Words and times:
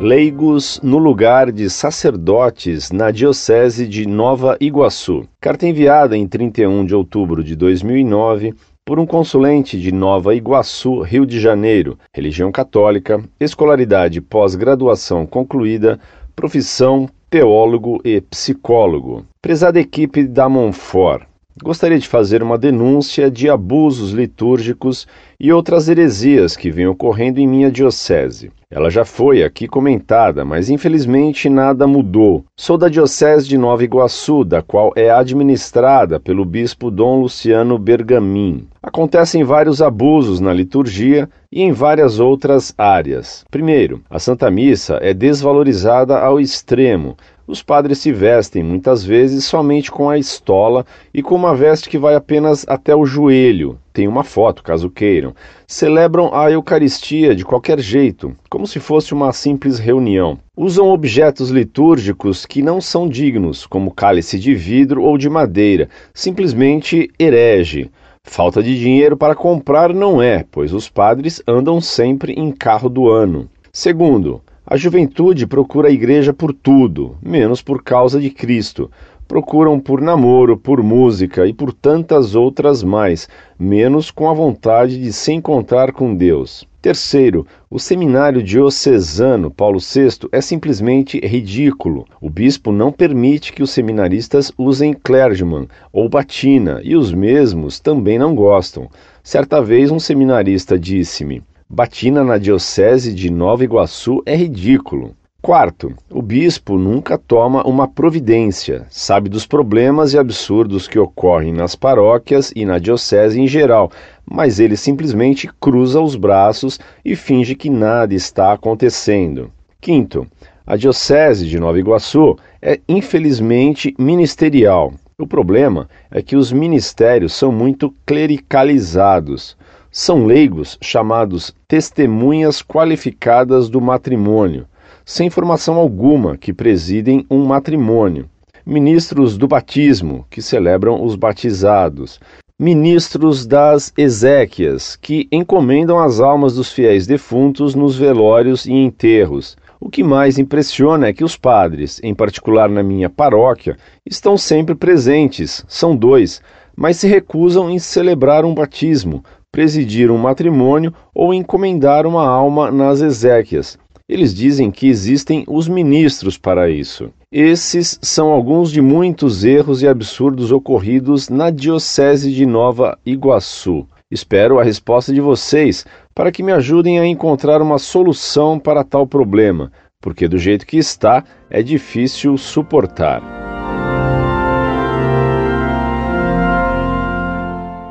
Leigos 0.00 0.80
no 0.80 0.96
lugar 0.96 1.50
de 1.50 1.68
sacerdotes 1.68 2.92
na 2.92 3.10
Diocese 3.10 3.84
de 3.84 4.06
Nova 4.06 4.56
Iguaçu. 4.60 5.26
Carta 5.40 5.66
enviada 5.66 6.16
em 6.16 6.24
31 6.24 6.86
de 6.86 6.94
outubro 6.94 7.42
de 7.42 7.56
2009 7.56 8.54
por 8.86 9.00
um 9.00 9.04
consulente 9.04 9.76
de 9.76 9.90
Nova 9.90 10.36
Iguaçu, 10.36 11.00
Rio 11.00 11.26
de 11.26 11.40
Janeiro, 11.40 11.98
religião 12.14 12.52
católica, 12.52 13.20
escolaridade 13.40 14.20
pós-graduação 14.20 15.26
concluída, 15.26 15.98
profissão 16.36 17.08
teólogo 17.28 18.00
e 18.04 18.20
psicólogo. 18.20 19.24
Prezada 19.42 19.80
equipe 19.80 20.28
da 20.28 20.48
Monfort, 20.48 21.26
gostaria 21.62 21.98
de 21.98 22.08
fazer 22.08 22.42
uma 22.42 22.58
denúncia 22.58 23.30
de 23.30 23.48
abusos 23.48 24.12
litúrgicos 24.12 25.06
e 25.38 25.52
outras 25.52 25.88
heresias 25.88 26.56
que 26.56 26.70
vêm 26.70 26.86
ocorrendo 26.86 27.40
em 27.40 27.46
minha 27.46 27.70
diocese. 27.70 28.50
Ela 28.70 28.90
já 28.90 29.02
foi 29.02 29.42
aqui 29.42 29.66
comentada, 29.66 30.44
mas 30.44 30.68
infelizmente 30.68 31.48
nada 31.48 31.86
mudou. 31.86 32.44
Sou 32.54 32.76
da 32.76 32.90
Diocese 32.90 33.48
de 33.48 33.56
Nova 33.56 33.82
Iguaçu, 33.82 34.44
da 34.44 34.60
qual 34.60 34.92
é 34.94 35.08
administrada 35.10 36.20
pelo 36.20 36.44
bispo 36.44 36.90
Dom 36.90 37.22
Luciano 37.22 37.78
Bergamin. 37.78 38.68
Acontecem 38.82 39.42
vários 39.42 39.80
abusos 39.80 40.38
na 40.38 40.52
liturgia 40.52 41.30
e 41.50 41.62
em 41.62 41.72
várias 41.72 42.20
outras 42.20 42.74
áreas. 42.76 43.42
Primeiro, 43.50 44.02
a 44.10 44.18
Santa 44.18 44.50
Missa 44.50 44.98
é 45.00 45.14
desvalorizada 45.14 46.18
ao 46.18 46.38
extremo, 46.38 47.16
os 47.48 47.62
padres 47.62 47.98
se 47.98 48.12
vestem 48.12 48.62
muitas 48.62 49.02
vezes 49.02 49.46
somente 49.46 49.90
com 49.90 50.10
a 50.10 50.18
estola 50.18 50.84
e 51.14 51.22
com 51.22 51.34
uma 51.34 51.56
veste 51.56 51.88
que 51.88 51.96
vai 51.96 52.14
apenas 52.14 52.66
até 52.68 52.94
o 52.94 53.06
joelho. 53.06 53.78
Tem 53.90 54.06
uma 54.06 54.22
foto, 54.22 54.62
caso 54.62 54.90
queiram. 54.90 55.34
Celebram 55.66 56.32
a 56.34 56.50
Eucaristia 56.50 57.34
de 57.34 57.46
qualquer 57.46 57.80
jeito, 57.80 58.36
como 58.50 58.66
se 58.66 58.78
fosse 58.78 59.14
uma 59.14 59.32
simples 59.32 59.78
reunião. 59.78 60.38
Usam 60.54 60.88
objetos 60.88 61.48
litúrgicos 61.48 62.44
que 62.44 62.60
não 62.60 62.82
são 62.82 63.08
dignos, 63.08 63.66
como 63.66 63.94
cálice 63.94 64.38
de 64.38 64.54
vidro 64.54 65.02
ou 65.02 65.16
de 65.16 65.30
madeira, 65.30 65.88
simplesmente 66.12 67.10
herege. 67.18 67.90
Falta 68.22 68.62
de 68.62 68.78
dinheiro 68.78 69.16
para 69.16 69.34
comprar 69.34 69.94
não 69.94 70.20
é, 70.20 70.44
pois 70.50 70.74
os 70.74 70.90
padres 70.90 71.42
andam 71.48 71.80
sempre 71.80 72.34
em 72.34 72.52
carro 72.52 72.90
do 72.90 73.08
ano. 73.08 73.48
Segundo, 73.72 74.42
a 74.70 74.76
juventude 74.76 75.46
procura 75.46 75.88
a 75.88 75.90
igreja 75.90 76.34
por 76.34 76.52
tudo, 76.52 77.16
menos 77.22 77.62
por 77.62 77.82
causa 77.82 78.20
de 78.20 78.28
Cristo. 78.28 78.90
Procuram 79.26 79.80
por 79.80 80.02
namoro, 80.02 80.58
por 80.58 80.82
música 80.82 81.46
e 81.46 81.54
por 81.54 81.72
tantas 81.72 82.34
outras 82.34 82.82
mais, 82.82 83.30
menos 83.58 84.10
com 84.10 84.28
a 84.28 84.34
vontade 84.34 85.00
de 85.00 85.10
se 85.10 85.32
encontrar 85.32 85.90
com 85.90 86.14
Deus. 86.14 86.68
Terceiro, 86.82 87.46
o 87.70 87.78
seminário 87.78 88.42
diocesano 88.42 89.50
Paulo 89.50 89.78
VI 89.78 90.28
é 90.30 90.40
simplesmente 90.42 91.18
ridículo. 91.18 92.04
O 92.20 92.28
bispo 92.28 92.70
não 92.70 92.92
permite 92.92 93.54
que 93.54 93.62
os 93.62 93.70
seminaristas 93.70 94.52
usem 94.56 94.92
clergyman 94.92 95.66
ou 95.90 96.10
batina, 96.10 96.82
e 96.84 96.94
os 96.94 97.10
mesmos 97.10 97.80
também 97.80 98.18
não 98.18 98.34
gostam. 98.34 98.86
Certa 99.22 99.62
vez 99.62 99.90
um 99.90 99.98
seminarista 99.98 100.78
disse-me: 100.78 101.42
Batina 101.70 102.24
na 102.24 102.38
Diocese 102.38 103.12
de 103.12 103.28
Nova 103.30 103.62
Iguaçu 103.62 104.22
é 104.24 104.34
ridículo. 104.34 105.14
Quarto, 105.42 105.92
o 106.10 106.22
bispo 106.22 106.78
nunca 106.78 107.18
toma 107.18 107.62
uma 107.68 107.86
providência, 107.86 108.86
sabe 108.88 109.28
dos 109.28 109.46
problemas 109.46 110.14
e 110.14 110.18
absurdos 110.18 110.88
que 110.88 110.98
ocorrem 110.98 111.52
nas 111.52 111.76
paróquias 111.76 112.50
e 112.56 112.64
na 112.64 112.78
diocese 112.78 113.38
em 113.38 113.46
geral, 113.46 113.92
mas 114.24 114.58
ele 114.58 114.78
simplesmente 114.78 115.46
cruza 115.60 116.00
os 116.00 116.16
braços 116.16 116.80
e 117.04 117.14
finge 117.14 117.54
que 117.54 117.68
nada 117.68 118.14
está 118.14 118.54
acontecendo. 118.54 119.52
Quinto, 119.78 120.26
a 120.66 120.74
diocese 120.74 121.46
de 121.46 121.60
Nova 121.60 121.78
Iguaçu 121.78 122.38
é 122.62 122.80
infelizmente 122.88 123.94
ministerial. 123.98 124.94
O 125.20 125.26
problema 125.26 125.86
é 126.10 126.22
que 126.22 126.34
os 126.34 126.50
ministérios 126.50 127.34
são 127.34 127.52
muito 127.52 127.92
clericalizados. 128.06 129.54
São 130.00 130.26
leigos 130.26 130.78
chamados 130.80 131.52
testemunhas 131.66 132.62
qualificadas 132.62 133.68
do 133.68 133.80
matrimônio, 133.80 134.64
sem 135.04 135.28
formação 135.28 135.74
alguma 135.74 136.36
que 136.36 136.52
presidem 136.52 137.26
um 137.28 137.44
matrimônio. 137.44 138.30
Ministros 138.64 139.36
do 139.36 139.48
batismo, 139.48 140.24
que 140.30 140.40
celebram 140.40 141.04
os 141.04 141.16
batizados. 141.16 142.20
Ministros 142.60 143.44
das 143.44 143.92
exéquias, 143.98 144.94
que 144.94 145.26
encomendam 145.32 145.98
as 145.98 146.20
almas 146.20 146.54
dos 146.54 146.70
fiéis 146.72 147.04
defuntos 147.04 147.74
nos 147.74 147.96
velórios 147.96 148.66
e 148.66 148.72
enterros. 148.72 149.56
O 149.80 149.90
que 149.90 150.04
mais 150.04 150.38
impressiona 150.38 151.08
é 151.08 151.12
que 151.12 151.24
os 151.24 151.36
padres, 151.36 152.00
em 152.04 152.14
particular 152.14 152.70
na 152.70 152.84
minha 152.84 153.10
paróquia, 153.10 153.76
estão 154.06 154.38
sempre 154.38 154.76
presentes, 154.76 155.64
são 155.66 155.96
dois, 155.96 156.40
mas 156.76 156.98
se 156.98 157.08
recusam 157.08 157.68
em 157.68 157.80
celebrar 157.80 158.44
um 158.44 158.54
batismo, 158.54 159.24
presidir 159.52 160.10
um 160.10 160.18
matrimônio 160.18 160.92
ou 161.14 161.32
encomendar 161.32 162.06
uma 162.06 162.26
alma 162.26 162.70
nas 162.70 163.00
exéquias. 163.00 163.78
Eles 164.08 164.34
dizem 164.34 164.70
que 164.70 164.88
existem 164.88 165.44
os 165.46 165.68
ministros 165.68 166.38
para 166.38 166.70
isso. 166.70 167.10
Esses 167.30 167.98
são 168.00 168.30
alguns 168.30 168.70
de 168.70 168.80
muitos 168.80 169.44
erros 169.44 169.82
e 169.82 169.88
absurdos 169.88 170.50
ocorridos 170.50 171.28
na 171.28 171.50
Diocese 171.50 172.32
de 172.32 172.46
Nova 172.46 172.98
Iguaçu. 173.04 173.86
Espero 174.10 174.58
a 174.58 174.64
resposta 174.64 175.12
de 175.12 175.20
vocês 175.20 175.84
para 176.14 176.32
que 176.32 176.42
me 176.42 176.52
ajudem 176.52 176.98
a 176.98 177.06
encontrar 177.06 177.60
uma 177.60 177.78
solução 177.78 178.58
para 178.58 178.82
tal 178.82 179.06
problema, 179.06 179.70
porque 180.00 180.26
do 180.26 180.38
jeito 180.38 180.66
que 180.66 180.78
está 180.78 181.22
é 181.50 181.62
difícil 181.62 182.38
suportar. 182.38 183.37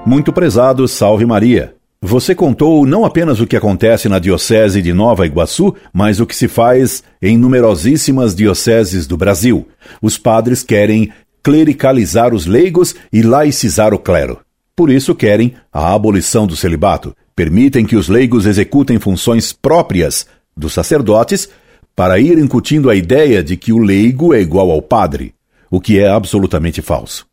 Muito 0.07 0.31
prezado, 0.31 0.87
salve 0.87 1.25
Maria. 1.25 1.75
Você 2.01 2.33
contou 2.33 2.85
não 2.85 3.03
apenas 3.03 3.41
o 3.41 3.45
que 3.45 3.57
acontece 3.57 4.07
na 4.07 4.19
Diocese 4.19 4.81
de 4.81 4.93
Nova 4.93 5.25
Iguaçu, 5.25 5.75
mas 5.91 6.21
o 6.21 6.25
que 6.25 6.33
se 6.33 6.47
faz 6.47 7.03
em 7.21 7.37
numerosíssimas 7.37 8.33
dioceses 8.33 9.05
do 9.05 9.17
Brasil. 9.17 9.67
Os 10.01 10.17
padres 10.17 10.63
querem 10.63 11.11
clericalizar 11.43 12.33
os 12.33 12.45
leigos 12.45 12.95
e 13.11 13.21
laicizar 13.21 13.93
o 13.93 13.99
clero. 13.99 14.39
Por 14.73 14.89
isso 14.89 15.13
querem 15.13 15.55
a 15.73 15.93
abolição 15.93 16.47
do 16.47 16.55
celibato. 16.55 17.13
Permitem 17.35 17.85
que 17.85 17.97
os 17.97 18.07
leigos 18.07 18.45
executem 18.45 18.99
funções 18.99 19.51
próprias 19.51 20.25
dos 20.55 20.71
sacerdotes 20.71 21.49
para 21.93 22.17
ir 22.17 22.37
incutindo 22.39 22.89
a 22.89 22.95
ideia 22.95 23.43
de 23.43 23.57
que 23.57 23.73
o 23.73 23.77
leigo 23.77 24.33
é 24.33 24.39
igual 24.39 24.71
ao 24.71 24.81
padre, 24.81 25.33
o 25.69 25.81
que 25.81 25.99
é 25.99 26.07
absolutamente 26.07 26.81
falso. 26.81 27.27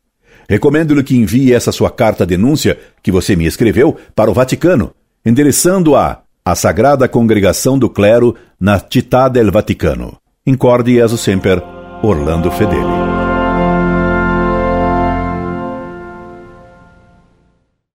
Recomendo-lhe 0.49 1.03
que 1.03 1.15
envie 1.15 1.53
essa 1.53 1.71
sua 1.71 1.89
carta 1.89 2.25
denúncia 2.25 2.77
que 3.01 3.11
você 3.11 3.35
me 3.35 3.45
escreveu 3.45 3.95
para 4.15 4.29
o 4.29 4.33
Vaticano, 4.33 4.91
endereçando 5.25 5.95
a 5.95 6.21
a 6.47 6.53
Sagrada 6.53 7.07
Congregação 7.07 7.79
do 7.79 7.89
Clero 7.89 8.35
na 8.59 8.77
Città 8.77 9.27
del 9.27 9.51
Vaticano. 9.51 10.17
Incorde 10.45 10.93
Jesus 10.93 11.21
Semper, 11.21 11.59
Orlando 12.03 12.51
Fedeli. 12.51 13.04